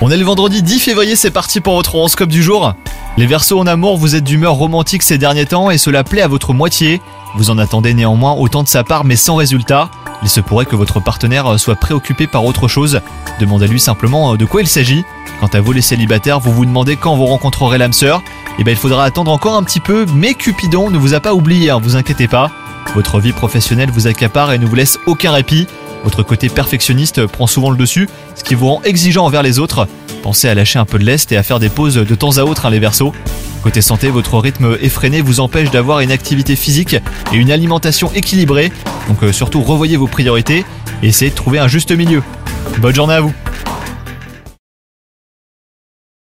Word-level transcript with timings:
On 0.00 0.10
est 0.10 0.16
le 0.16 0.24
vendredi 0.24 0.60
10 0.60 0.80
février, 0.80 1.14
c'est 1.14 1.30
parti 1.30 1.60
pour 1.60 1.76
votre 1.76 1.94
horoscope 1.94 2.28
du 2.28 2.42
jour. 2.42 2.74
Les 3.16 3.26
Verseaux 3.26 3.60
en 3.60 3.66
amour, 3.68 3.96
vous 3.96 4.16
êtes 4.16 4.24
d'humeur 4.24 4.54
romantique 4.54 5.04
ces 5.04 5.18
derniers 5.18 5.46
temps 5.46 5.70
et 5.70 5.78
cela 5.78 6.02
plaît 6.02 6.22
à 6.22 6.26
votre 6.26 6.52
moitié. 6.52 7.00
Vous 7.36 7.50
en 7.50 7.58
attendez 7.58 7.94
néanmoins 7.94 8.32
autant 8.32 8.64
de 8.64 8.68
sa 8.68 8.82
part 8.82 9.04
mais 9.04 9.14
sans 9.14 9.36
résultat. 9.36 9.88
Il 10.24 10.28
se 10.28 10.40
pourrait 10.40 10.66
que 10.66 10.74
votre 10.74 10.98
partenaire 10.98 11.60
soit 11.60 11.76
préoccupé 11.76 12.26
par 12.26 12.44
autre 12.44 12.66
chose. 12.66 13.00
Demandez-lui 13.38 13.78
simplement 13.78 14.34
de 14.34 14.44
quoi 14.44 14.62
il 14.62 14.66
s'agit. 14.66 15.04
Quant 15.38 15.50
à 15.52 15.60
vous 15.60 15.70
les 15.70 15.80
célibataires, 15.80 16.40
vous 16.40 16.52
vous 16.52 16.66
demandez 16.66 16.96
quand 16.96 17.14
vous 17.14 17.26
rencontrerez 17.26 17.78
l'âme 17.78 17.92
sœur. 17.92 18.20
Eh 18.58 18.64
bien 18.64 18.72
il 18.72 18.78
faudra 18.78 19.04
attendre 19.04 19.30
encore 19.30 19.54
un 19.54 19.62
petit 19.62 19.80
peu, 19.80 20.06
mais 20.12 20.34
Cupidon 20.34 20.90
ne 20.90 20.98
vous 20.98 21.14
a 21.14 21.20
pas 21.20 21.34
oublié, 21.34 21.70
hein, 21.70 21.78
vous 21.80 21.94
inquiétez 21.94 22.26
pas. 22.26 22.50
Votre 22.96 23.20
vie 23.20 23.32
professionnelle 23.32 23.92
vous 23.92 24.08
accapare 24.08 24.52
et 24.52 24.58
ne 24.58 24.66
vous 24.66 24.74
laisse 24.74 24.98
aucun 25.06 25.30
répit. 25.30 25.68
Votre 26.04 26.22
côté 26.22 26.48
perfectionniste 26.48 27.26
prend 27.26 27.46
souvent 27.46 27.70
le 27.70 27.76
dessus, 27.76 28.08
ce 28.34 28.44
qui 28.44 28.54
vous 28.54 28.68
rend 28.68 28.82
exigeant 28.82 29.24
envers 29.24 29.42
les 29.42 29.58
autres. 29.58 29.86
Pensez 30.22 30.48
à 30.48 30.54
lâcher 30.54 30.78
un 30.78 30.84
peu 30.84 30.98
de 30.98 31.04
lest 31.04 31.32
et 31.32 31.36
à 31.36 31.42
faire 31.42 31.58
des 31.58 31.68
pauses 31.68 31.94
de 31.94 32.14
temps 32.14 32.38
à 32.38 32.42
autre, 32.42 32.66
hein, 32.66 32.70
les 32.70 32.78
versos. 32.78 33.12
Côté 33.62 33.80
santé, 33.80 34.10
votre 34.10 34.38
rythme 34.38 34.76
effréné 34.80 35.20
vous 35.20 35.40
empêche 35.40 35.70
d'avoir 35.70 36.00
une 36.00 36.10
activité 36.10 36.56
physique 36.56 36.96
et 37.32 37.36
une 37.36 37.50
alimentation 37.50 38.10
équilibrée. 38.12 38.72
Donc 39.08 39.22
euh, 39.22 39.32
surtout 39.32 39.62
revoyez 39.62 39.96
vos 39.96 40.08
priorités 40.08 40.64
et 41.02 41.08
essayez 41.08 41.30
de 41.30 41.36
trouver 41.36 41.60
un 41.60 41.68
juste 41.68 41.92
milieu. 41.92 42.22
Bonne 42.78 42.94
journée 42.94 43.14
à 43.14 43.20
vous 43.20 43.32